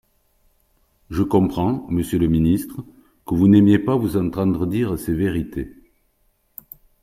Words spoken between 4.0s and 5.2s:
entendre dire ces